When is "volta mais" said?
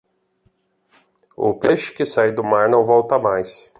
2.83-3.69